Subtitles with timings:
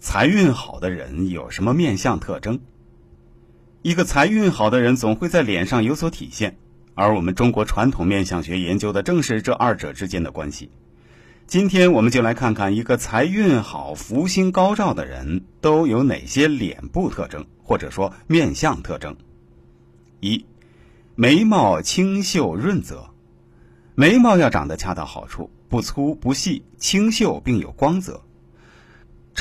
[0.00, 2.58] 财运好的人有什么面相特征？
[3.82, 6.56] 一个财运好的人总会在脸上有所体现，
[6.94, 10.70] 而我们中国传统面相学研究的正是这二者之间的关系。
[11.46, 19.14] 今天我们就来看看一个财运好、福星高照的人都有哪些脸部特征，或者说面相特征。
[20.20, 20.46] 一、
[21.14, 23.10] 眉毛清秀润泽，
[23.94, 28.22] 眉毛要长得恰到好处，不粗不细，清秀并有光泽。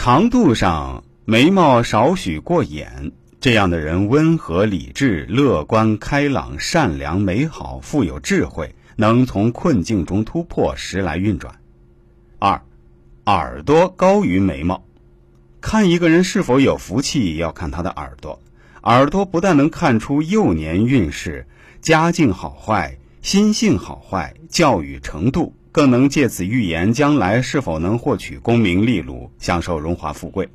[0.01, 3.11] 长度上，眉毛少许过眼，
[3.41, 11.53] 这样的人温和理智、乐观开朗、善良美好、富有智慧，能从困境中突破，时来运转。
[12.39, 12.61] 二，
[13.25, 14.85] 耳朵高于眉毛，
[15.59, 18.41] 看一个人是否有福气，要看他的耳朵。
[18.83, 21.45] 耳朵不但能看出幼年运势、
[21.81, 25.53] 家境好坏、心性好坏、教育程度。
[25.79, 30.49] 更能借此预言将来是否能获取功名利禄，享受荣华富贵。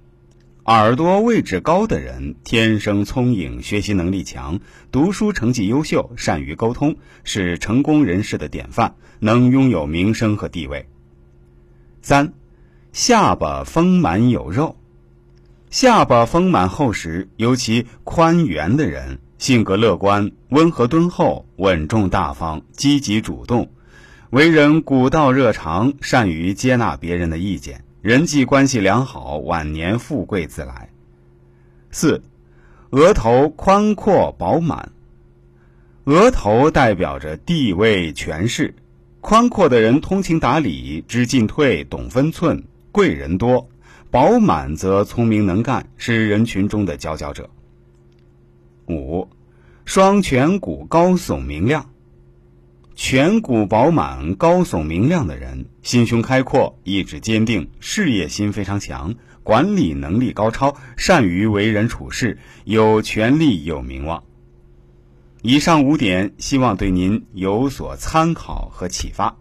[0.67, 4.61] 耳朵位置高的人，天生聪颖，学习能力强，
[4.93, 10.87] 读书成绩优秀，善于沟通，是成功人士的典范，能拥有名声和地位。
[12.03, 12.35] 三，
[12.93, 14.77] 下巴丰满有肉，
[15.71, 23.71] 下巴丰满厚实，尤其宽圆的人，性格乐观，温和敦厚，稳重大方，积极主动。
[24.35, 30.91] 为人古道热肠，善于接纳别人的意见，人际关系良好，晚年富贵自来。
[31.93, 32.21] 四，
[32.91, 34.91] 额头宽阔饱满，
[36.03, 38.75] 额头代表着地位权势，
[39.21, 43.69] 宽阔的人通情达理，知进退，懂分寸，贵人多；
[44.11, 47.49] 饱满则聪明能干，是人群中的佼佼者。
[48.89, 49.29] 五，
[49.85, 51.89] 双颧骨高耸明亮。
[52.97, 64.23] 颧骨饱满、高耸明亮的人，心胸开阔，意志坚定，事业心非常强，管理能力高超，善于为人处事，有权利有名望。
[65.43, 69.37] 以上五点，希望对您有所参考和启发。